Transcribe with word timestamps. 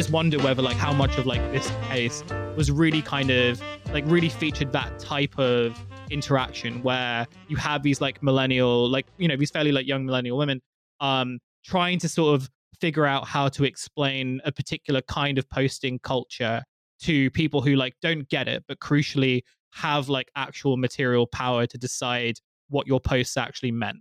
just 0.00 0.12
wonder 0.12 0.38
whether 0.38 0.62
like 0.62 0.78
how 0.78 0.94
much 0.94 1.18
of 1.18 1.26
like 1.26 1.42
this 1.52 1.70
case 1.90 2.24
was 2.56 2.70
really 2.70 3.02
kind 3.02 3.28
of 3.28 3.60
like 3.92 4.02
really 4.06 4.30
featured 4.30 4.72
that 4.72 4.98
type 4.98 5.38
of 5.38 5.78
interaction 6.08 6.82
where 6.82 7.26
you 7.48 7.56
have 7.58 7.82
these 7.82 8.00
like 8.00 8.22
millennial 8.22 8.88
like 8.88 9.04
you 9.18 9.28
know 9.28 9.36
these 9.36 9.50
fairly 9.50 9.72
like 9.72 9.86
young 9.86 10.06
millennial 10.06 10.38
women 10.38 10.62
um 11.00 11.38
trying 11.66 11.98
to 11.98 12.08
sort 12.08 12.34
of 12.34 12.48
figure 12.80 13.04
out 13.04 13.26
how 13.26 13.46
to 13.46 13.62
explain 13.62 14.40
a 14.46 14.50
particular 14.50 15.02
kind 15.02 15.36
of 15.36 15.46
posting 15.50 15.98
culture 15.98 16.62
to 17.02 17.30
people 17.32 17.60
who 17.60 17.76
like 17.76 17.92
don't 18.00 18.26
get 18.30 18.48
it 18.48 18.64
but 18.66 18.78
crucially 18.78 19.42
have 19.74 20.08
like 20.08 20.30
actual 20.34 20.78
material 20.78 21.26
power 21.26 21.66
to 21.66 21.76
decide 21.76 22.36
what 22.70 22.86
your 22.86 23.00
posts 23.00 23.36
actually 23.36 23.70
meant. 23.70 23.98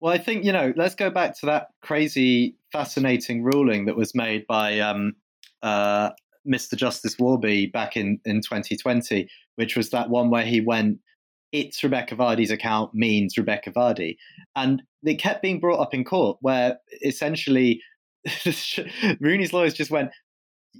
Well 0.00 0.12
i 0.12 0.18
think 0.18 0.44
you 0.44 0.50
know 0.50 0.72
let's 0.74 0.96
go 0.96 1.08
back 1.08 1.38
to 1.38 1.46
that 1.46 1.68
crazy 1.82 2.56
fascinating 2.72 3.42
ruling 3.42 3.86
that 3.86 3.96
was 3.96 4.14
made 4.14 4.46
by 4.46 4.78
um, 4.80 5.14
uh, 5.62 6.10
mr 6.48 6.74
justice 6.74 7.16
warby 7.18 7.66
back 7.66 7.96
in 7.96 8.18
in 8.24 8.40
2020 8.40 9.28
which 9.56 9.76
was 9.76 9.90
that 9.90 10.08
one 10.08 10.30
where 10.30 10.44
he 10.44 10.60
went 10.60 10.98
it's 11.52 11.82
Rebecca 11.82 12.14
Vardy's 12.14 12.50
account 12.50 12.94
means 12.94 13.36
Rebecca 13.36 13.70
Vardy. 13.72 14.16
And 14.54 14.82
it 15.02 15.16
kept 15.16 15.42
being 15.42 15.60
brought 15.60 15.80
up 15.80 15.94
in 15.94 16.04
court 16.04 16.38
where 16.40 16.78
essentially 17.04 17.82
Rooney's 19.20 19.52
lawyers 19.52 19.74
just 19.74 19.90
went, 19.90 20.10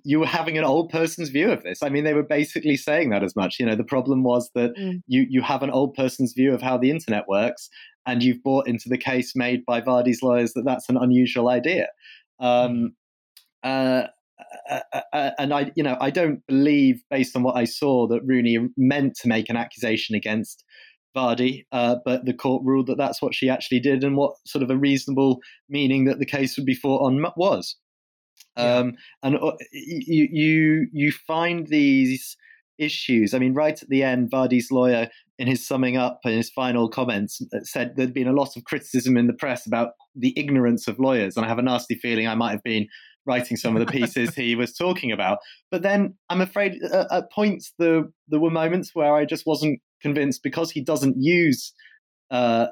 you 0.05 0.21
were 0.21 0.27
having 0.27 0.57
an 0.57 0.65
old 0.65 0.91
person's 0.91 1.31
view 1.31 1.51
of 1.51 1.63
this. 1.63 1.83
I 1.83 1.89
mean, 1.89 2.05
they 2.05 2.15
were 2.15 2.23
basically 2.23 2.77
saying 2.77 3.11
that 3.11 3.25
as 3.25 3.35
much. 3.35 3.57
You 3.59 3.67
know, 3.67 3.75
the 3.75 3.85
problem 3.85 4.23
was 4.23 4.51
that 4.55 4.77
mm. 4.77 5.03
you 5.09 5.27
you 5.29 5.43
have 5.43 5.65
an 5.65 5.71
old 5.71 5.95
person's 5.95 6.33
view 6.33 6.55
of 6.55 6.63
how 6.63 6.79
the 6.79 6.93
internet 6.93 7.27
works, 7.27 7.69
and 8.07 8.23
you've 8.23 8.43
bought 8.43 8.67
into 8.67 8.89
the 8.89 8.99
case 8.99 9.35
made 9.37 9.65
by 9.67 9.81
Vardy's 9.81 10.23
lawyers 10.23 10.53
that 10.55 10.65
that's 10.65 10.89
an 10.89 10.97
unusual 10.97 11.49
idea. 11.49 11.89
Um, 12.39 12.95
mm. 13.65 14.03
uh, 14.03 14.07
uh, 14.71 14.81
uh, 14.93 15.01
uh, 15.13 15.31
and 15.39 15.53
I, 15.53 15.71
you 15.75 15.83
know, 15.83 15.97
I 16.01 16.11
don't 16.11 16.47
believe, 16.47 17.03
based 17.11 17.37
on 17.37 17.43
what 17.43 17.57
I 17.57 17.65
saw, 17.65 18.07
that 18.09 18.23
Rooney 18.25 18.59
meant 18.77 19.15
to 19.17 19.29
make 19.29 19.51
an 19.51 19.57
accusation 19.57 20.15
against 20.15 20.65
Vardy, 21.17 21.65
uh, 21.73 21.97
but 22.05 22.25
the 22.25 22.33
court 22.33 22.63
ruled 22.65 22.87
that 22.87 22.99
that's 22.99 23.21
what 23.21 23.35
she 23.35 23.49
actually 23.49 23.81
did, 23.81 24.05
and 24.05 24.17
what 24.17 24.35
sort 24.47 24.63
of 24.63 24.71
a 24.71 24.77
reasonable 24.77 25.41
meaning 25.69 26.05
that 26.05 26.19
the 26.19 26.27
case 26.27 26.57
would 26.57 26.67
be 26.67 26.75
fought 26.75 27.05
on 27.05 27.25
was. 27.37 27.77
Yeah. 28.57 28.77
Um, 28.77 28.95
and 29.23 29.37
uh, 29.37 29.53
you, 29.73 30.29
you, 30.31 30.87
you 30.93 31.13
find 31.13 31.67
these 31.67 32.37
issues. 32.81 33.35
I 33.35 33.39
mean, 33.39 33.55
right 33.55 33.81
at 33.81 33.89
the 33.89 34.03
end, 34.03 34.31
Vardy's 34.31 34.71
lawyer, 34.71 35.09
in 35.39 35.47
his 35.47 35.67
summing 35.67 35.97
up 35.97 36.21
and 36.25 36.35
his 36.35 36.51
final 36.51 36.89
comments, 36.89 37.41
uh, 37.55 37.61
said 37.63 37.95
there'd 37.97 38.15
been 38.15 38.29
a 38.29 38.33
lot 38.33 38.57
of 38.57 38.65
criticism 38.65 39.17
in 39.17 39.27
the 39.27 39.33
press 39.33 39.67
about 39.67 39.91
the 40.15 40.35
ignorance 40.39 40.89
of 40.89 40.99
lawyers, 40.99 41.37
and 41.37 41.47
I 41.47 41.49
have 41.49 41.59
a 41.59 41.63
nasty 41.63 41.95
feeling 41.95 42.27
I 42.27 42.35
might 42.35 42.53
have 42.53 42.63
been 42.63 42.87
writing 43.27 43.57
some 43.57 43.77
of 43.77 43.87
the 43.87 43.93
pieces 43.93 44.35
he 44.35 44.57
was 44.57 44.75
talking 44.75 45.13
about. 45.13 45.39
But 45.71 45.83
then 45.83 46.15
I'm 46.29 46.41
afraid 46.41 46.83
at, 46.83 47.07
at, 47.13 47.33
points 47.33 47.73
there 47.79 48.05
there 48.29 48.41
were 48.41 48.51
moments 48.51 48.91
where 48.95 49.15
I 49.15 49.25
just 49.25 49.47
wasn't 49.47 49.81
convinced 50.03 50.43
because 50.43 50.71
he 50.71 50.83
doesn't 50.83 51.17
use. 51.19 51.73
Uh, 52.31 52.67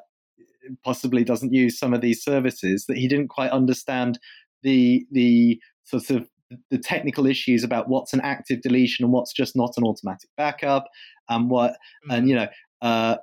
possibly 0.84 1.24
doesn't 1.24 1.52
use 1.52 1.78
some 1.78 1.94
of 1.94 2.02
these 2.02 2.22
services 2.22 2.84
that 2.86 2.98
he 2.98 3.08
didn't 3.08 3.28
quite 3.28 3.50
understand 3.50 4.18
the 4.62 5.06
the 5.10 5.58
sort 5.84 6.10
of 6.10 6.28
the 6.70 6.78
technical 6.78 7.26
issues 7.26 7.62
about 7.62 7.88
what's 7.88 8.12
an 8.12 8.20
active 8.22 8.62
deletion 8.62 9.04
and 9.04 9.12
what's 9.12 9.32
just 9.32 9.54
not 9.54 9.72
an 9.76 9.84
automatic 9.84 10.30
backup 10.36 10.86
and 11.28 11.50
what 11.50 11.72
mm-hmm. 11.72 12.12
and 12.12 12.28
you 12.28 12.34
know 12.34 12.48
uh, 12.80 13.16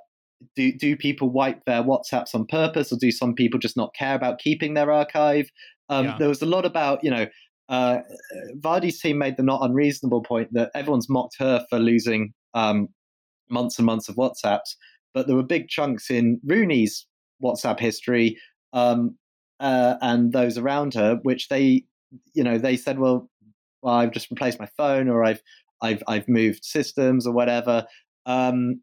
do 0.54 0.72
do 0.72 0.96
people 0.96 1.30
wipe 1.30 1.64
their 1.64 1.82
WhatsApps 1.82 2.34
on 2.34 2.46
purpose, 2.46 2.92
or 2.92 2.96
do 3.00 3.10
some 3.10 3.34
people 3.34 3.58
just 3.58 3.76
not 3.76 3.94
care 3.94 4.14
about 4.14 4.38
keeping 4.38 4.74
their 4.74 4.92
archive? 4.92 5.50
Um, 5.88 6.06
yeah. 6.06 6.16
There 6.18 6.28
was 6.28 6.42
a 6.42 6.46
lot 6.46 6.64
about, 6.64 7.02
you 7.04 7.10
know, 7.10 7.26
uh, 7.68 7.98
Vardy's 8.58 9.00
team 9.00 9.18
made 9.18 9.36
the 9.36 9.42
not 9.42 9.62
unreasonable 9.62 10.22
point 10.22 10.48
that 10.52 10.70
everyone's 10.74 11.08
mocked 11.08 11.36
her 11.38 11.64
for 11.70 11.78
losing 11.78 12.32
um, 12.54 12.88
months 13.50 13.78
and 13.78 13.86
months 13.86 14.08
of 14.08 14.16
WhatsApps, 14.16 14.76
but 15.14 15.26
there 15.26 15.36
were 15.36 15.42
big 15.42 15.68
chunks 15.68 16.10
in 16.10 16.40
Rooney's 16.44 17.06
WhatsApp 17.42 17.78
history 17.78 18.36
um, 18.72 19.16
uh, 19.60 19.96
and 20.00 20.32
those 20.32 20.58
around 20.58 20.94
her, 20.94 21.18
which 21.22 21.48
they, 21.48 21.84
you 22.34 22.44
know, 22.44 22.58
they 22.58 22.76
said, 22.76 22.98
well, 22.98 23.28
well, 23.82 23.94
I've 23.94 24.12
just 24.12 24.30
replaced 24.30 24.58
my 24.58 24.68
phone, 24.76 25.08
or 25.08 25.24
I've, 25.24 25.42
I've, 25.82 26.02
I've 26.08 26.28
moved 26.28 26.64
systems, 26.64 27.26
or 27.26 27.32
whatever. 27.32 27.86
Um, 28.24 28.80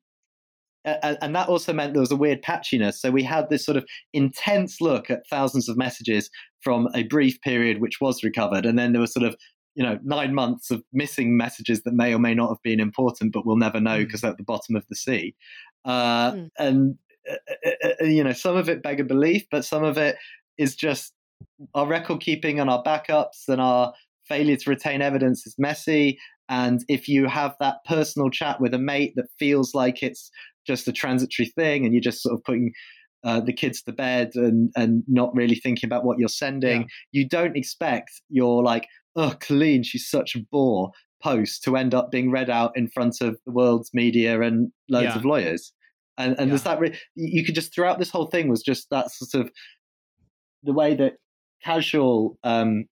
and, 0.86 1.18
and, 1.22 1.36
that 1.36 1.48
also 1.48 1.72
meant 1.72 1.94
there 1.94 2.02
was 2.02 2.12
a 2.12 2.18
weird 2.18 2.42
patchiness. 2.42 2.96
So 2.96 3.10
we 3.10 3.24
had 3.24 3.50
this 3.50 3.66
sort 3.66 3.78
of 3.78 3.86
intense 4.12 4.82
look 4.82 5.10
at 5.10 5.26
thousands 5.30 5.70
of 5.70 5.78
messages 5.78 6.30
from 6.62 6.90
a 6.94 7.04
brief 7.04 7.40
period 7.42 7.80
which 7.80 8.02
was 8.02 8.24
recovered, 8.24 8.66
and 8.66 8.78
then 8.78 8.92
there 8.92 9.02
was 9.02 9.14
sort 9.14 9.26
of 9.26 9.36
you 9.76 9.84
know 9.84 9.98
nine 10.04 10.34
months 10.34 10.72
of 10.72 10.84
missing 10.92 11.38
messages 11.38 11.84
that 11.84 11.94
may 11.94 12.14
or 12.14 12.20
may 12.20 12.34
not 12.34 12.50
have 12.50 12.62
been 12.64 12.80
important, 12.80 13.32
but 13.32 13.46
we'll 13.46 13.56
never 13.56 13.80
know 13.80 14.00
because 14.00 14.20
mm. 14.20 14.24
they're 14.24 14.32
at 14.32 14.38
the 14.38 14.44
bottom 14.44 14.76
of 14.76 14.86
the 14.90 14.96
sea. 14.96 15.36
Uh, 15.86 16.32
mm. 16.32 16.50
And 16.60 16.98
uh, 17.30 17.36
uh, 17.66 17.88
uh, 18.02 18.06
you 18.06 18.24
know 18.24 18.34
some 18.34 18.58
of 18.58 18.68
it 18.68 18.84
beggar 18.84 19.06
belief, 19.06 19.46
but 19.52 19.64
some 19.64 19.84
of 19.84 19.98
it 19.98 20.18
is 20.58 20.76
just 20.76 21.14
our 21.74 21.88
record 21.88 22.22
keeping 22.22 22.60
and 22.60 22.70
our 22.70 22.84
backups 22.84 23.48
and 23.48 23.62
our 23.62 23.94
failure 24.28 24.56
to 24.56 24.70
retain 24.70 25.02
evidence 25.02 25.46
is 25.46 25.56
messy. 25.58 26.18
And 26.50 26.84
if 26.88 27.08
you 27.08 27.28
have 27.28 27.56
that 27.60 27.78
personal 27.86 28.30
chat 28.30 28.60
with 28.60 28.74
a 28.74 28.80
mate 28.80 29.14
that 29.16 29.28
feels 29.40 29.74
like 29.74 30.04
it's 30.04 30.30
just 30.66 30.88
a 30.88 30.92
transitory 30.94 31.52
thing 31.56 31.86
and 31.86 31.94
you're 31.94 32.02
just 32.02 32.22
sort 32.22 32.36
of 32.36 32.44
putting 32.44 32.72
uh, 33.24 33.40
the 33.40 33.54
kids 33.54 33.82
to 33.82 33.94
bed 33.94 34.32
and 34.36 34.70
and 34.76 35.04
not 35.08 35.34
really 35.34 35.56
thinking 35.56 35.88
about 35.88 36.04
what 36.04 36.20
you're 36.20 36.28
sending. 36.28 36.82
Yeah. 36.82 36.88
You 37.12 37.30
don't 37.30 37.56
expect 37.56 38.12
your 38.30 38.64
like, 38.64 38.88
oh, 39.16 39.36
Colleen, 39.40 39.84
she's 39.84 40.10
such 40.10 40.36
a 40.36 40.40
bore 40.52 40.92
post 41.22 41.64
to 41.64 41.78
end 41.78 41.94
up 41.94 42.12
being 42.12 42.32
read 42.32 42.50
out 42.50 42.76
in 42.76 42.90
front 42.90 43.22
of 43.22 43.38
the 43.46 43.54
world's 43.54 43.92
media 43.94 44.42
and 44.42 44.72
loads 44.90 45.06
yeah. 45.06 45.16
of 45.16 45.26
lawyers. 45.26 45.72
And 46.18 46.32
and 46.32 46.42
yeah. 46.42 46.46
there's 46.48 46.64
that 46.64 46.80
re- 46.80 47.00
you 47.16 47.46
could 47.46 47.56
just 47.56 47.74
throughout 47.74 47.98
this 47.98 48.10
whole 48.10 48.28
thing 48.28 48.50
was 48.50 48.62
just 48.62 48.88
that 48.92 49.10
sort 49.12 49.46
of 49.46 49.52
the 50.64 50.74
way 50.74 50.94
that 50.96 51.14
casual 51.64 52.38
um, 52.44 52.86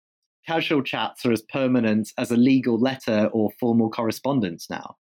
casual 0.46 0.82
chats 0.82 1.24
are 1.26 1.32
as 1.32 1.42
permanent 1.42 2.12
as 2.18 2.30
a 2.30 2.36
legal 2.36 2.78
letter 2.78 3.28
or 3.32 3.50
formal 3.58 3.90
correspondence 3.90 4.68
now. 4.70 4.96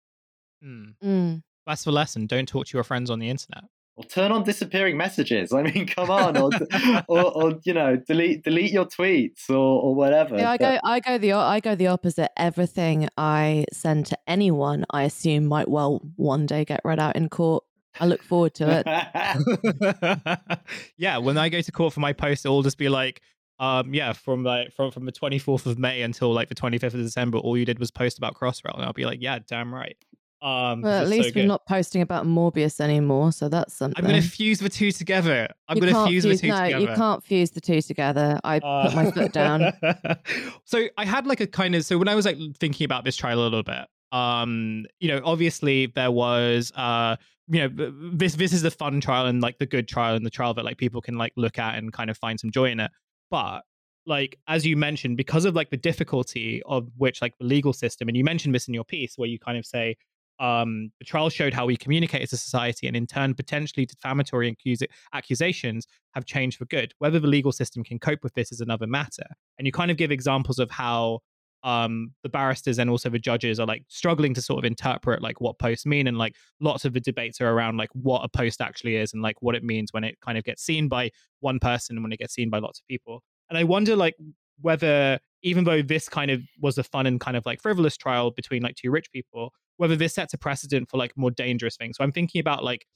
Mm. 0.65 0.95
Mm. 1.03 1.43
That's 1.67 1.85
the 1.85 1.93
lesson. 1.93 2.27
Don't 2.27 2.49
talk 2.49 2.67
to 2.67 2.77
your 2.77 2.85
friends 2.85 3.11
on 3.11 3.19
the 3.19 3.29
internet. 3.29 3.65
Or 3.97 4.05
turn 4.05 4.31
on 4.31 4.45
disappearing 4.45 4.99
messages. 4.99 5.55
I 5.55 5.63
mean, 5.63 5.87
come 5.87 6.11
on, 6.11 6.37
or, 6.37 6.51
or, 7.09 7.33
or, 7.33 7.61
you 7.65 7.73
know, 7.73 7.97
delete 7.97 8.45
delete 8.45 8.71
your 8.71 8.85
tweets 8.85 9.49
or, 9.49 9.55
or 9.55 9.95
whatever. 9.95 10.37
Yeah, 10.37 10.51
I 10.51 10.57
go 10.59 10.79
I 10.85 11.01
go 11.01 11.17
the 11.17 11.33
I 11.33 11.61
go 11.61 11.75
the 11.75 11.87
opposite. 11.87 12.31
Everything 12.37 13.09
I 13.17 13.65
send 13.73 14.07
to 14.07 14.19
anyone, 14.27 14.85
I 14.91 15.05
assume 15.05 15.47
might 15.47 15.69
well 15.69 16.03
one 16.17 16.45
day 16.45 16.67
get 16.67 16.83
read 16.85 16.99
out 16.99 17.17
in 17.17 17.31
court. 17.31 17.65
I 17.99 18.05
look 18.05 18.23
forward 18.23 18.55
to 18.57 18.85
it. 18.85 20.51
yeah, 20.99 21.17
when 21.17 21.39
I 21.39 21.49
go 21.49 21.63
to 21.63 21.73
court 21.73 21.95
for 21.95 22.01
my 22.01 22.13
post, 22.13 22.45
it'll 22.45 22.63
just 22.63 22.77
be 22.77 22.91
like, 22.91 23.23
um, 23.59 23.95
yeah, 23.95 24.13
from 24.13 24.45
like 24.45 24.73
from 24.73 24.91
from 24.91 25.07
the 25.07 25.13
twenty 25.13 25.39
fourth 25.39 25.67
of 25.67 25.79
May 25.79 26.03
until 26.03 26.33
like 26.33 26.49
the 26.49 26.55
twenty 26.55 26.79
fifth 26.79 26.95
of 26.95 27.01
December, 27.01 27.39
all 27.39 27.57
you 27.57 27.65
did 27.65 27.79
was 27.79 27.91
post 27.91 28.19
about 28.19 28.35
Crossrail, 28.35 28.75
and 28.75 28.85
I'll 28.85 28.93
be 28.93 29.07
like, 29.07 29.23
yeah, 29.23 29.39
damn 29.47 29.73
right. 29.73 29.97
Um, 30.43 30.83
well, 30.83 31.03
at 31.03 31.09
least 31.09 31.31
so 31.31 31.33
we're 31.35 31.47
not 31.47 31.65
posting 31.67 32.03
about 32.03 32.27
Morbius 32.27 32.79
anymore, 32.79 33.33
so 33.33 33.49
that's 33.49 33.75
something. 33.75 34.05
I'm 34.05 34.09
going 34.09 34.23
to 34.23 34.29
fuse 34.29 34.59
the 34.59 34.69
two 34.69 34.93
together. 34.93 35.49
I'm 35.67 35.79
going 35.79 35.93
to 35.93 36.07
fuse, 36.07 36.25
fuse, 36.25 36.41
the 36.41 36.47
two 36.49 36.53
no, 36.53 36.65
together. 36.65 36.81
you 36.85 36.95
can't 36.95 37.25
fuse 37.25 37.51
the 37.51 37.61
two 37.61 37.81
together. 37.81 38.39
I 38.45 38.59
uh, 38.59 38.87
put 38.87 38.95
my 38.95 39.11
foot 39.11 39.33
down. 39.33 39.73
so 40.65 40.87
I 40.99 41.07
had 41.07 41.27
like 41.27 41.41
a 41.41 41.47
kind 41.47 41.75
of 41.75 41.85
so 41.85 41.97
when 41.97 42.09
I 42.09 42.15
was 42.15 42.27
like 42.27 42.37
thinking 42.59 42.85
about 42.85 43.05
this 43.05 43.17
trial 43.17 43.41
a 43.41 43.43
little 43.43 43.63
bit, 43.63 43.87
um, 44.13 44.85
you 45.01 45.09
know, 45.09 45.23
obviously 45.25 45.87
there 45.87 46.11
was 46.11 46.71
uh, 46.77 47.17
you 47.49 47.61
know, 47.61 47.93
this 48.13 48.35
this 48.35 48.53
is 48.53 48.63
the 48.63 48.71
fun 48.71 49.01
trial 49.01 49.27
and 49.27 49.41
like 49.41 49.59
the 49.59 49.67
good 49.67 49.89
trial 49.89 50.17
and 50.17 50.27
the 50.27 50.31
trial 50.31 50.53
that 50.55 50.65
like 50.65 50.77
people 50.77 51.01
can 51.01 51.17
like 51.17 51.33
look 51.37 51.59
at 51.59 51.77
and 51.77 51.93
kind 51.93 52.11
of 52.11 52.19
find 52.19 52.39
some 52.39 52.51
joy 52.51 52.71
in 52.71 52.81
it. 52.81 52.91
But 53.31 53.63
like 54.07 54.39
as 54.47 54.65
you 54.65 54.77
mentioned, 54.77 55.17
because 55.17 55.45
of 55.45 55.55
like 55.55 55.71
the 55.71 55.77
difficulty 55.77 56.63
of 56.67 56.89
which 56.97 57.21
like 57.21 57.37
the 57.39 57.45
legal 57.45 57.73
system, 57.73 58.09
and 58.09 58.17
you 58.17 58.25
mentioned 58.25 58.55
this 58.55 58.69
in 58.69 58.75
your 58.75 58.85
piece 58.85 59.15
where 59.17 59.29
you 59.29 59.39
kind 59.39 59.59
of 59.59 59.67
say 59.67 59.97
um, 60.39 60.91
the 60.99 61.05
trial 61.05 61.31
showed 61.31 61.55
how 61.55 61.67
we 61.67 61.77
communicate 61.77 62.23
as 62.23 62.33
a 62.33 62.37
society 62.37 62.87
and 62.87 62.97
in 62.97 63.07
turn 63.07 63.35
potentially 63.35 63.87
defamatory 63.87 64.55
accus- 64.55 64.87
accusations 65.15 65.87
have 66.13 66.27
changed 66.27 66.59
for 66.59 66.67
good. 66.67 66.93
Whether 66.99 67.19
the 67.19 67.27
legal 67.27 67.53
system 67.53 67.83
can 67.83 67.99
cope 67.99 68.23
with 68.23 68.35
this 68.35 68.53
is 68.53 68.61
another 68.61 68.87
matter. 68.87 69.27
And 69.59 69.67
you 69.67 69.73
kind 69.73 69.91
of 69.91 69.97
give 69.97 70.11
examples 70.11 70.59
of 70.59 70.71
how 70.71 71.21
um, 71.67 72.13
the 72.23 72.29
barristers 72.29 72.79
and 72.79 72.89
also 72.89 73.11
the 73.11 73.19
judges 73.19 73.61
are 73.61 73.67
like 73.67 73.83
struggling 73.89 74.33
to 74.35 74.41
sort 74.41 74.59
of 74.59 74.65
interpret 74.65 75.21
like 75.21 75.41
what 75.41 75.59
posts 75.59 75.85
mean 75.85 76.07
and 76.07 76.17
like 76.17 76.35
lots 76.61 76.85
of 76.85 76.93
the 76.93 77.01
debates 77.01 77.41
are 77.41 77.51
around 77.51 77.77
like 77.77 77.91
what 77.93 78.23
a 78.25 78.29
post 78.29 78.61
actually 78.61 78.97
is 78.97 79.13
and 79.13 79.23
like 79.23 79.43
what 79.43 79.55
it 79.55 79.65
means 79.65 79.93
when 79.93 80.05
it 80.05 80.17
kind 80.21 80.39
of 80.39 80.45
gets 80.45 80.63
seen 80.63 80.89
by 80.89 81.11
one 81.41 81.59
person 81.59 81.97
and 81.97 82.05
when 82.05 82.13
it 82.13 82.19
gets 82.19 82.35
seen 82.35 82.49
by 82.49 82.59
lots 82.59 82.79
of 82.79 82.87
people 82.87 83.23
and 83.51 83.59
i 83.59 83.65
wonder 83.65 83.97
like 83.97 84.15
whether 84.61 85.19
even 85.43 85.65
though 85.65 85.83
this 85.83 86.09
kind 86.09 86.31
of 86.31 86.41
was 86.61 86.79
a 86.79 86.85
fun 86.85 87.05
and 87.05 87.21
kind 87.21 87.37
of 87.37 87.45
like 87.45 87.61
frivolous 87.61 87.97
trial 87.97 88.31
between 88.31 88.63
like 88.63 88.77
two 88.77 88.91
rich 88.91 89.11
people 89.13 89.53
whether 89.77 89.97
this 89.97 90.15
sets 90.15 90.35
a 90.35 90.39
precedent 90.39 90.89
for 90.89 90.97
like 90.97 91.13
more 91.17 91.31
dangerous 91.31 91.77
things. 91.77 91.97
So 91.97 92.05
I'm 92.05 92.13
thinking 92.13 92.41
about 92.41 92.65
like 92.65 92.87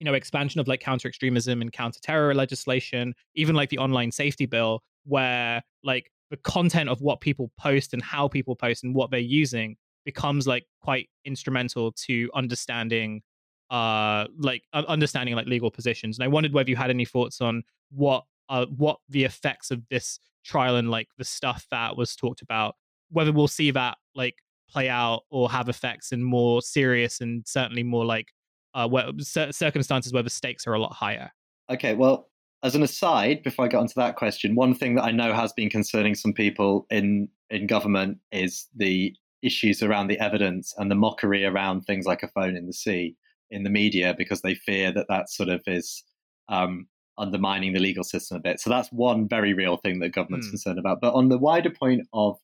you 0.00 0.04
know 0.04 0.14
expansion 0.14 0.60
of 0.60 0.68
like 0.68 0.80
counter 0.80 1.08
extremism 1.08 1.62
and 1.62 1.72
counter 1.72 2.00
terror 2.02 2.34
legislation, 2.34 3.14
even 3.34 3.54
like 3.54 3.70
the 3.70 3.78
online 3.78 4.12
safety 4.12 4.46
bill, 4.46 4.82
where 5.04 5.62
like 5.82 6.10
the 6.30 6.36
content 6.38 6.88
of 6.88 7.00
what 7.00 7.20
people 7.20 7.50
post 7.58 7.92
and 7.92 8.02
how 8.02 8.28
people 8.28 8.56
post 8.56 8.84
and 8.84 8.94
what 8.94 9.10
they're 9.10 9.20
using 9.20 9.76
becomes 10.04 10.46
like 10.46 10.64
quite 10.82 11.08
instrumental 11.24 11.92
to 11.92 12.30
understanding 12.34 13.22
uh 13.70 14.26
like 14.38 14.62
understanding 14.72 15.34
like 15.34 15.46
legal 15.46 15.70
positions 15.70 16.16
and 16.18 16.24
i 16.24 16.28
wondered 16.28 16.52
whether 16.52 16.70
you 16.70 16.76
had 16.76 16.90
any 16.90 17.04
thoughts 17.04 17.40
on 17.40 17.64
what 17.90 18.22
uh 18.48 18.64
what 18.66 18.98
the 19.08 19.24
effects 19.24 19.72
of 19.72 19.82
this 19.90 20.20
trial 20.44 20.76
and 20.76 20.88
like 20.88 21.08
the 21.18 21.24
stuff 21.24 21.66
that 21.72 21.96
was 21.96 22.14
talked 22.14 22.42
about 22.42 22.76
whether 23.10 23.32
we'll 23.32 23.48
see 23.48 23.70
that 23.70 23.96
like 24.14 24.36
play 24.68 24.88
out 24.88 25.22
or 25.30 25.50
have 25.50 25.68
effects 25.68 26.12
in 26.12 26.22
more 26.22 26.62
serious 26.62 27.20
and 27.20 27.44
certainly 27.46 27.82
more 27.82 28.04
like 28.04 28.28
uh 28.74 28.86
where, 28.88 29.10
circumstances 29.50 30.12
where 30.12 30.22
the 30.22 30.30
stakes 30.30 30.66
are 30.66 30.74
a 30.74 30.78
lot 30.78 30.92
higher. 30.92 31.30
Okay 31.70 31.94
well 31.94 32.28
as 32.62 32.74
an 32.74 32.82
aside, 32.82 33.42
before 33.42 33.64
I 33.64 33.68
get 33.68 33.78
onto 33.78 33.94
that 33.96 34.16
question, 34.16 34.54
one 34.54 34.74
thing 34.74 34.94
that 34.96 35.04
I 35.04 35.10
know 35.10 35.32
has 35.34 35.52
been 35.52 35.70
concerning 35.70 36.14
some 36.14 36.32
people 36.32 36.86
in 36.90 37.28
in 37.50 37.66
government 37.66 38.18
is 38.32 38.66
the 38.74 39.14
issues 39.42 39.82
around 39.82 40.08
the 40.08 40.18
evidence 40.18 40.74
and 40.78 40.90
the 40.90 40.96
mockery 40.96 41.44
around 41.44 41.82
things 41.82 42.06
like 42.06 42.22
a 42.22 42.28
phone 42.28 42.56
in 42.56 42.66
the 42.66 42.72
sea 42.72 43.14
in 43.50 43.62
the 43.62 43.70
media 43.70 44.14
because 44.18 44.42
they 44.42 44.54
fear 44.54 44.90
that 44.92 45.06
that 45.08 45.30
sort 45.30 45.48
of 45.48 45.62
is 45.66 46.02
um, 46.48 46.86
undermining 47.18 47.72
the 47.72 47.80
legal 47.80 48.04
system 48.04 48.38
a 48.38 48.40
bit. 48.40 48.60
So 48.60 48.70
that's 48.70 48.88
one 48.90 49.28
very 49.28 49.54
real 49.54 49.76
thing 49.76 50.00
that 50.00 50.10
government's 50.10 50.48
mm. 50.48 50.50
concerned 50.50 50.78
about. 50.78 51.00
But 51.00 51.14
on 51.14 51.28
the 51.28 51.38
wider 51.38 51.70
point 51.70 52.06
of 52.12 52.36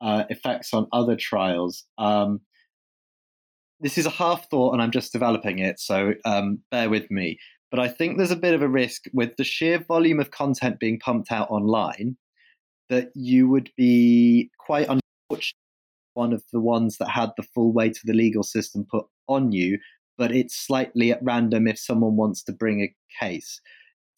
uh, 0.00 0.24
effects 0.28 0.72
on 0.72 0.86
other 0.92 1.16
trials, 1.16 1.84
um, 1.98 2.40
this 3.80 3.98
is 3.98 4.06
a 4.06 4.10
half 4.10 4.48
thought, 4.48 4.72
and 4.72 4.80
I'm 4.80 4.90
just 4.90 5.12
developing 5.12 5.58
it. 5.58 5.78
So 5.80 6.14
um, 6.24 6.60
bear 6.70 6.88
with 6.88 7.10
me. 7.10 7.38
But 7.70 7.80
I 7.80 7.88
think 7.88 8.16
there's 8.16 8.30
a 8.30 8.36
bit 8.36 8.54
of 8.54 8.62
a 8.62 8.68
risk 8.68 9.04
with 9.12 9.36
the 9.36 9.44
sheer 9.44 9.78
volume 9.78 10.20
of 10.20 10.30
content 10.30 10.78
being 10.78 10.98
pumped 10.98 11.32
out 11.32 11.50
online 11.50 12.16
that 12.88 13.10
you 13.14 13.48
would 13.48 13.70
be 13.76 14.50
quite 14.58 14.88
unfortunate 14.88 15.54
one 16.14 16.32
of 16.32 16.42
the 16.52 16.60
ones 16.60 16.96
that 16.98 17.10
had 17.10 17.30
the 17.36 17.42
full 17.42 17.72
weight 17.72 17.98
of 17.98 18.04
the 18.04 18.14
legal 18.14 18.42
system 18.42 18.86
put 18.90 19.04
on 19.28 19.52
you, 19.52 19.78
but 20.16 20.32
it's 20.32 20.56
slightly 20.56 21.12
at 21.12 21.22
random 21.22 21.68
if 21.68 21.78
someone 21.78 22.16
wants 22.16 22.42
to 22.44 22.52
bring 22.52 22.80
a 22.80 22.94
case. 23.22 23.60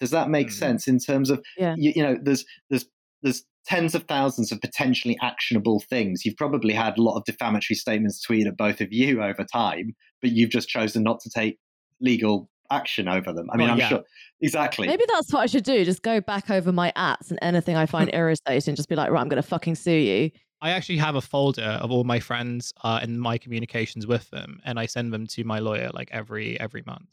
Does 0.01 0.11
that 0.11 0.31
make 0.31 0.47
mm-hmm. 0.47 0.59
sense 0.59 0.87
in 0.87 0.99
terms 1.01 1.29
of 1.29 1.45
yeah. 1.57 1.75
you, 1.77 1.93
you 1.97 2.03
know 2.03 2.17
there's 2.23 2.45
there's 2.71 2.87
there's 3.23 3.45
tens 3.67 3.95
of 3.95 4.05
thousands 4.05 4.53
of 4.53 4.61
potentially 4.61 5.19
actionable 5.21 5.81
things. 5.91 6.25
You've 6.25 6.37
probably 6.37 6.73
had 6.73 6.97
a 6.97 7.03
lot 7.03 7.17
of 7.17 7.25
defamatory 7.25 7.77
statements 7.77 8.25
tweeted 8.25 8.47
at 8.47 8.57
both 8.57 8.81
of 8.81 8.93
you 8.93 9.23
over 9.23 9.45
time, 9.45 9.95
but 10.23 10.31
you've 10.31 10.51
just 10.51 10.69
chosen 10.69 11.03
not 11.03 11.21
to 11.21 11.31
take 11.31 11.59
legal 12.01 12.49
action 12.71 13.09
over 13.09 13.33
them. 13.33 13.49
I 13.51 13.57
mean, 13.57 13.67
well, 13.67 13.75
I'm 13.75 13.79
yeah. 13.79 13.89
sure 13.89 14.05
exactly. 14.41 14.87
Maybe 14.87 15.05
that's 15.13 15.33
what 15.33 15.41
I 15.41 15.47
should 15.47 15.65
do. 15.65 15.85
Just 15.85 16.03
go 16.03 16.21
back 16.21 16.51
over 16.51 16.73
my 16.73 16.93
apps 16.97 17.31
and 17.31 17.39
anything 17.43 17.77
I 17.77 17.87
find 17.87 18.11
irritating, 18.13 18.75
just 18.75 18.89
be 18.89 18.97
like, 18.97 19.11
right, 19.11 19.21
I'm 19.21 19.29
going 19.29 19.43
to 19.43 19.49
fucking 19.49 19.75
sue 19.75 19.93
you. 19.93 20.31
I 20.61 20.71
actually 20.71 20.99
have 20.99 21.15
a 21.15 21.21
folder 21.21 21.79
of 21.81 21.91
all 21.91 22.05
my 22.05 22.19
friends 22.19 22.73
uh, 22.83 22.99
and 23.01 23.21
my 23.21 23.39
communications 23.39 24.07
with 24.07 24.29
them, 24.31 24.61
and 24.65 24.79
I 24.79 24.87
send 24.87 25.13
them 25.13 25.27
to 25.29 25.45
my 25.45 25.61
lawyer 25.61 25.91
like 25.95 26.09
every 26.13 26.59
every 26.59 26.83
month. 26.87 27.07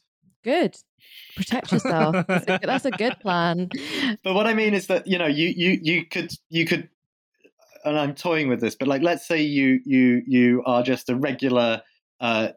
Good. 0.44 0.76
Protect 1.36 1.72
yourself. 1.72 2.26
that's, 2.28 2.46
a, 2.48 2.60
that's 2.64 2.86
a 2.86 2.92
good 2.92 3.20
plan. 3.22 3.70
But 4.24 4.34
what 4.34 4.48
I 4.48 4.54
mean 4.54 4.74
is 4.74 4.88
that 4.88 5.08
you 5.08 5.18
know 5.18 5.28
you 5.28 5.48
you 5.48 5.80
you 5.82 6.06
could 6.06 6.32
you 6.50 6.66
could, 6.66 6.90
and 7.84 8.00
I'm 8.00 8.16
toying 8.16 8.48
with 8.48 8.62
this, 8.62 8.76
but 8.76 8.88
like 8.88 9.04
let's 9.04 9.28
say 9.28 9.42
you 9.42 9.80
you 9.86 10.24
you 10.26 10.64
are 10.66 10.82
just 10.82 11.10
a 11.10 11.16
regular 11.16 11.82
uh, 12.20 12.50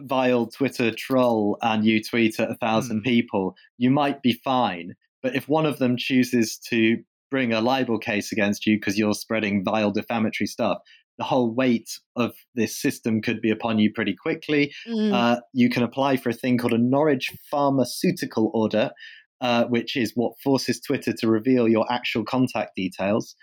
vile 0.00 0.46
Twitter 0.46 0.90
troll 0.90 1.58
and 1.62 1.84
you 1.84 2.02
tweet 2.02 2.38
at 2.40 2.50
a 2.50 2.56
thousand 2.56 3.00
mm. 3.00 3.04
people, 3.04 3.56
you 3.78 3.90
might 3.90 4.22
be 4.22 4.32
fine. 4.44 4.94
But 5.22 5.34
if 5.34 5.48
one 5.48 5.66
of 5.66 5.78
them 5.78 5.96
chooses 5.96 6.58
to 6.70 6.98
bring 7.30 7.52
a 7.52 7.60
libel 7.60 7.98
case 7.98 8.32
against 8.32 8.66
you 8.66 8.76
because 8.76 8.98
you're 8.98 9.14
spreading 9.14 9.64
vile 9.64 9.90
defamatory 9.90 10.46
stuff, 10.46 10.78
the 11.18 11.24
whole 11.24 11.54
weight 11.54 11.98
of 12.14 12.34
this 12.54 12.76
system 12.76 13.22
could 13.22 13.40
be 13.40 13.50
upon 13.50 13.78
you 13.78 13.90
pretty 13.92 14.14
quickly. 14.14 14.72
Mm. 14.86 15.12
Uh, 15.12 15.40
you 15.52 15.70
can 15.70 15.82
apply 15.82 16.16
for 16.16 16.30
a 16.30 16.34
thing 16.34 16.58
called 16.58 16.74
a 16.74 16.78
Norwich 16.78 17.30
Pharmacal 17.52 18.50
order, 18.52 18.90
uh, 19.40 19.64
which 19.64 19.96
is 19.96 20.12
what 20.14 20.38
forces 20.42 20.80
Twitter 20.80 21.12
to 21.14 21.28
reveal 21.28 21.68
your 21.68 21.90
actual 21.90 22.24
contact 22.24 22.76
details 22.76 23.34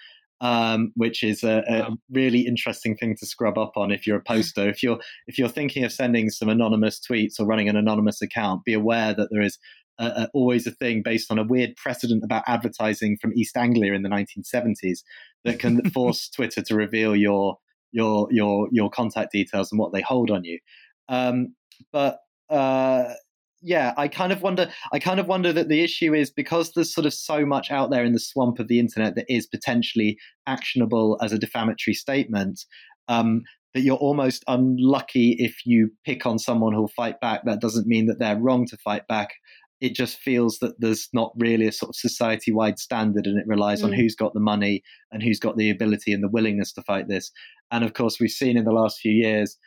um, 0.44 0.92
which 0.95 1.24
is 1.24 1.42
a, 1.42 1.63
a 1.68 1.80
wow. 1.80 1.95
really 2.12 2.42
interesting 2.42 2.98
thing 2.98 3.16
to 3.18 3.25
scrub 3.25 3.57
up 3.57 3.72
on 3.78 3.92
if 3.92 4.06
you're 4.06 4.18
a 4.18 4.24
poster. 4.24 4.69
if 4.69 4.84
you're 4.84 5.00
if 5.25 5.40
you're 5.40 5.48
thinking 5.48 5.86
of 5.86 5.92
sending 5.92 6.30
some 6.30 6.50
anonymous 6.50 7.00
tweets 7.00 7.40
or 7.40 7.45
running 7.45 7.69
an 7.69 7.78
anonymous 7.78 8.22
account, 8.22 8.66
be 8.66 8.74
aware 8.74 9.13
that 9.13 9.30
there 9.31 9.42
is 9.42 9.57
a, 10.00 10.06
a, 10.06 10.30
always 10.34 10.68
a 10.68 10.72
thing 10.72 11.01
based 11.01 11.31
on 11.31 11.40
a 11.40 11.45
weird 11.45 11.78
precedent 11.78 12.25
about 12.25 12.44
advertising 12.45 13.18
from 13.22 13.31
East 13.34 13.56
Anglia 13.56 13.94
in 13.94 14.04
the 14.04 14.10
1970s 14.10 15.00
that 15.45 15.60
can 15.60 15.90
force 15.92 16.30
Twitter 16.30 16.62
to 16.62 16.75
reveal 16.75 17.16
your 17.16 17.56
your 17.94 18.28
your 18.30 18.68
your 18.69 18.89
contact 18.89 19.31
details 19.31 19.72
and 19.72 19.80
what 19.80 19.94
they 19.94 20.01
hold 20.01 20.30
on 20.30 20.44
you. 20.44 20.60
Um, 21.07 21.56
but 21.94 22.19
uh, 22.50 23.13
yeah, 23.63 23.94
I 23.95 24.10
kind 24.10 24.33
of 24.33 24.42
wonder. 24.42 24.69
I 24.92 25.00
kind 25.00 25.19
of 25.19 25.27
wonder 25.27 25.54
that 25.54 25.69
the 25.69 25.83
issue 25.83 26.13
is 26.13 26.30
because 26.30 26.74
there's 26.74 26.94
sort 26.94 27.07
of 27.07 27.13
so 27.13 27.45
much 27.45 27.71
out 27.71 27.89
there 27.89 28.04
in 28.04 28.12
the 28.12 28.19
swamp 28.19 28.60
of 28.60 28.68
the 28.68 28.80
internet 28.80 29.15
that 29.15 29.25
is 29.30 29.48
potentially 29.48 30.18
actionable 30.45 31.18
as 31.21 31.31
a 31.31 31.39
defamatory 31.39 31.95
statement. 31.95 32.65
Um, 33.07 33.44
that 33.74 33.81
you're 33.81 33.98
almost 33.98 34.44
unlucky 34.48 35.36
if 35.39 35.65
you 35.65 35.89
pick 36.06 36.27
on 36.27 36.38
someone 36.38 36.74
who'll 36.74 36.89
fight 36.89 37.19
back. 37.19 37.42
That 37.45 37.60
doesn't 37.60 37.88
mean 37.88 38.06
that 38.06 38.19
they're 38.19 38.39
wrong 38.39 38.68
to 38.68 38.77
fight 38.77 39.07
back. 39.07 39.30
It 39.81 39.95
just 39.95 40.18
feels 40.18 40.60
that 40.60 40.80
there's 40.80 41.10
not 41.12 41.33
really 41.38 41.68
a 41.68 41.71
sort 41.71 41.89
of 41.89 41.95
society 41.95 42.51
wide 42.51 42.77
standard 42.77 43.25
and 43.25 43.39
it 43.39 43.48
relies 43.48 43.81
mm. 43.81 43.86
on 43.86 43.94
who's 43.94 44.15
got 44.15 44.36
the 44.36 44.39
money 44.39 44.83
and 45.12 45.24
who's 45.24 45.39
got 45.39 45.57
the 45.57 45.71
ability 45.71 46.13
and 46.13 46.24
the 46.24 46.30
willingness 46.30 46.71
to 46.74 46.83
fight 46.83 47.07
this. 47.07 47.31
And 47.71 47.83
of 47.83 47.94
course, 47.94 48.19
we've 48.19 48.30
seen 48.30 48.57
in 48.57 48.63
the 48.63 48.71
last 48.71 49.00
few 49.00 49.12
years 49.12 49.57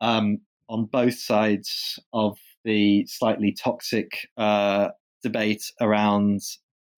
um, 0.00 0.38
on 0.68 0.86
both 0.86 1.14
sides 1.14 2.00
of 2.12 2.36
the 2.64 3.06
slightly 3.06 3.52
toxic 3.52 4.10
uh, 4.36 4.88
debate 5.22 5.70
around 5.80 6.40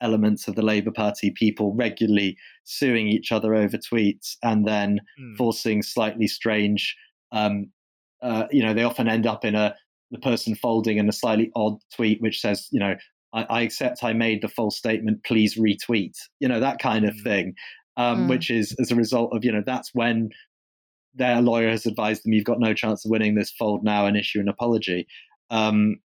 elements 0.00 0.46
of 0.46 0.54
the 0.54 0.62
Labour 0.62 0.90
Party, 0.90 1.30
people 1.30 1.74
regularly 1.74 2.36
suing 2.64 3.08
each 3.08 3.32
other 3.32 3.54
over 3.54 3.78
tweets 3.78 4.36
and 4.42 4.66
then 4.66 5.00
mm. 5.20 5.36
forcing 5.36 5.82
slightly 5.82 6.26
strange. 6.26 6.96
Um, 7.32 7.70
uh, 8.22 8.44
you 8.50 8.62
know, 8.62 8.74
they 8.74 8.82
often 8.84 9.08
end 9.08 9.26
up 9.26 9.44
in 9.44 9.54
a 9.54 9.74
the 10.12 10.18
person 10.18 10.54
folding 10.54 10.98
in 10.98 11.08
a 11.08 11.12
slightly 11.12 11.50
odd 11.56 11.78
tweet 11.94 12.22
which 12.22 12.40
says, 12.40 12.68
you 12.70 12.78
know, 12.78 12.94
I, 13.32 13.42
I 13.50 13.60
accept 13.62 14.04
I 14.04 14.12
made 14.12 14.42
the 14.42 14.48
false 14.48 14.76
statement. 14.76 15.24
Please 15.24 15.56
retweet. 15.56 16.16
You 16.40 16.48
know 16.48 16.60
that 16.60 16.78
kind 16.78 17.04
of 17.04 17.14
mm. 17.14 17.22
thing, 17.22 17.54
um, 17.96 18.24
mm. 18.24 18.28
which 18.28 18.50
is 18.50 18.74
as 18.80 18.90
a 18.90 18.96
result 18.96 19.34
of 19.34 19.44
you 19.44 19.52
know 19.52 19.62
that's 19.64 19.90
when 19.94 20.30
their 21.14 21.40
lawyer 21.40 21.70
has 21.70 21.86
advised 21.86 22.24
them 22.24 22.34
you've 22.34 22.44
got 22.44 22.60
no 22.60 22.74
chance 22.74 23.04
of 23.04 23.10
winning 23.10 23.34
this. 23.34 23.50
Fold 23.50 23.84
now 23.84 24.06
and 24.06 24.16
issue 24.16 24.40
an 24.40 24.48
apology. 24.48 25.06
Um, 25.50 25.96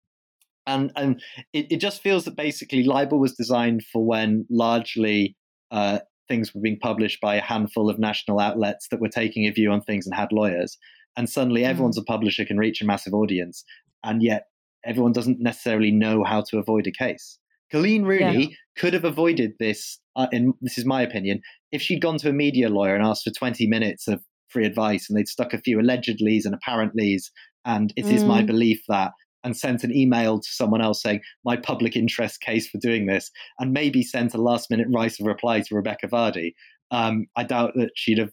and 0.68 0.92
and 0.96 1.22
it, 1.54 1.68
it, 1.72 1.78
just 1.78 2.02
feels 2.02 2.26
that 2.26 2.36
basically 2.36 2.84
libel 2.84 3.20
was 3.20 3.34
designed 3.34 3.82
for 3.92 4.06
when 4.06 4.46
largely 4.50 5.36
uh, 5.72 6.00
things 6.28 6.54
were 6.54 6.62
being 6.62 6.80
published 6.80 7.20
by 7.20 7.36
a 7.36 7.42
handful 7.42 7.90
of 7.90 8.00
national 8.00 8.40
outlets 8.40 8.88
that 8.90 9.02
were 9.02 9.10
taking 9.10 9.48
a 9.48 9.52
view 9.52 9.72
on 9.72 9.82
things 9.82 10.06
and 10.06 10.16
had 10.16 10.32
lawyers. 10.32 10.78
And 11.18 11.30
suddenly, 11.30 11.62
mm. 11.62 11.68
everyone's 11.68 11.98
a 11.98 12.04
publisher 12.04 12.46
can 12.46 12.58
reach 12.58 12.82
a 12.82 12.86
massive 12.86 13.14
audience, 13.14 13.64
and 14.04 14.22
yet 14.22 14.44
everyone 14.86 15.12
doesn't 15.12 15.40
necessarily 15.40 15.92
know 15.92 16.24
how 16.24 16.42
to 16.50 16.58
avoid 16.58 16.88
a 16.88 16.92
case. 16.92 17.38
Colleen 17.72 18.04
Rooney 18.04 18.44
yeah. 18.50 18.56
could 18.78 18.94
have 18.94 19.06
avoided 19.06 19.54
this, 19.60 20.00
uh, 20.16 20.28
and 20.32 20.54
this 20.62 20.78
is 20.78 20.86
my 20.86 21.02
opinion, 21.02 21.42
if 21.72 21.82
she'd 21.82 22.02
gone 22.02 22.18
to 22.18 22.30
a 22.30 22.34
media 22.34 22.70
lawyer 22.70 22.96
and 22.96 23.06
asked 23.06 23.24
for 23.24 23.32
20 23.32 23.68
minutes 23.68 24.08
of 24.08 24.22
free 24.50 24.66
advice 24.66 25.10
and 25.10 25.18
they'd 25.18 25.28
stuck 25.28 25.54
a 25.54 25.58
few 25.58 25.78
allegedlys 25.78 26.46
and 26.46 26.56
apparentlys, 26.56 27.24
and 27.66 27.94
it 27.96 28.06
mm. 28.06 28.14
is 28.14 28.24
my 28.24 28.42
mm. 28.42 28.48
belief 28.48 28.82
that 28.88 29.12
and 29.44 29.58
sent 29.58 29.84
an 29.84 29.96
email 29.96 30.40
to 30.40 30.48
someone 30.50 30.82
else 30.82 31.02
saying 31.02 31.22
my 31.44 31.58
public 31.58 31.96
interest 31.96 32.42
case 32.42 32.68
for 32.68 32.78
doing 32.78 33.06
this, 33.06 33.32
and 33.60 33.74
maybe 33.74 34.04
sent 34.04 34.34
a 34.34 34.42
last 34.42 34.70
minute 34.70 34.88
right 34.94 35.14
of 35.20 35.26
reply 35.26 35.60
to 35.60 35.76
Rebecca 35.76 36.08
Vardy, 36.08 36.54
um, 36.92 37.26
I 37.36 37.44
doubt 37.44 37.74
that 37.76 37.92
she'd 37.96 38.20
have, 38.20 38.32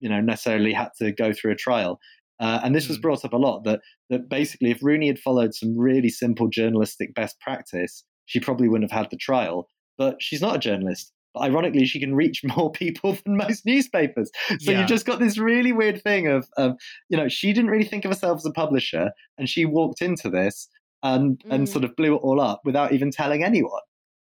you 0.00 0.08
know, 0.08 0.20
necessarily 0.20 0.72
had 0.72 0.88
to 0.98 1.12
go 1.12 1.32
through 1.32 1.52
a 1.52 1.56
trial. 1.56 2.00
Uh, 2.40 2.60
and 2.62 2.74
this 2.74 2.86
mm. 2.86 2.88
was 2.88 2.96
hmm. 2.98 3.02
brought 3.02 3.24
up 3.24 3.32
a 3.32 3.36
lot 3.36 3.64
that 3.64 3.80
that 4.10 4.28
basically, 4.28 4.70
if 4.70 4.82
Rooney 4.82 5.08
had 5.08 5.18
followed 5.18 5.54
some 5.54 5.76
really 5.76 6.08
simple 6.08 6.48
journalistic 6.48 7.14
best 7.14 7.38
practice, 7.40 8.04
she 8.26 8.40
probably 8.40 8.68
wouldn't 8.68 8.90
have 8.90 8.98
had 8.98 9.10
the 9.10 9.16
trial. 9.16 9.68
But 9.96 10.16
she's 10.20 10.40
not 10.40 10.56
a 10.56 10.60
journalist. 10.60 11.12
Ironically, 11.42 11.86
she 11.86 12.00
can 12.00 12.14
reach 12.14 12.42
more 12.56 12.70
people 12.70 13.16
than 13.24 13.36
most 13.36 13.64
newspapers. 13.66 14.30
So 14.60 14.72
yeah. 14.72 14.80
you've 14.80 14.88
just 14.88 15.06
got 15.06 15.18
this 15.18 15.38
really 15.38 15.72
weird 15.72 16.02
thing 16.02 16.28
of, 16.28 16.48
of, 16.56 16.76
you 17.08 17.16
know, 17.16 17.28
she 17.28 17.52
didn't 17.52 17.70
really 17.70 17.84
think 17.84 18.04
of 18.04 18.10
herself 18.10 18.38
as 18.38 18.46
a 18.46 18.52
publisher, 18.52 19.10
and 19.36 19.48
she 19.48 19.64
walked 19.64 20.02
into 20.02 20.30
this 20.30 20.68
and 21.02 21.38
mm. 21.40 21.54
and 21.54 21.68
sort 21.68 21.84
of 21.84 21.94
blew 21.96 22.14
it 22.14 22.18
all 22.18 22.40
up 22.40 22.62
without 22.64 22.92
even 22.92 23.10
telling 23.10 23.44
anyone. 23.44 23.80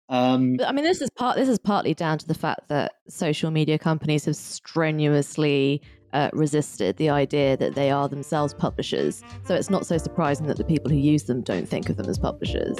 Um, 0.09 0.57
but, 0.57 0.67
I 0.67 0.73
mean, 0.73 0.83
this 0.83 1.01
is 1.01 1.09
part. 1.17 1.37
This 1.37 1.49
is 1.49 1.57
partly 1.57 1.93
down 1.93 2.17
to 2.19 2.27
the 2.27 2.33
fact 2.33 2.67
that 2.67 2.93
social 3.07 3.51
media 3.51 3.79
companies 3.79 4.25
have 4.25 4.35
strenuously 4.35 5.81
uh, 6.13 6.29
resisted 6.33 6.97
the 6.97 7.09
idea 7.09 7.55
that 7.57 7.75
they 7.75 7.89
are 7.89 8.09
themselves 8.09 8.53
publishers. 8.53 9.23
So 9.45 9.55
it's 9.55 9.69
not 9.69 9.85
so 9.85 9.97
surprising 9.97 10.47
that 10.47 10.57
the 10.57 10.65
people 10.65 10.91
who 10.91 10.97
use 10.97 11.23
them 11.23 11.41
don't 11.41 11.67
think 11.67 11.89
of 11.89 11.97
them 11.97 12.09
as 12.09 12.17
publishers. 12.17 12.77